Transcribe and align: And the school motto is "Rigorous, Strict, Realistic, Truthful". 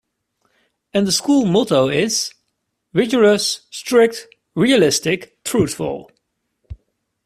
And 0.95 1.05
the 1.05 1.11
school 1.11 1.45
motto 1.45 1.87
is 1.87 2.33
"Rigorous, 2.91 3.67
Strict, 3.69 4.25
Realistic, 4.55 5.37
Truthful". 5.43 6.09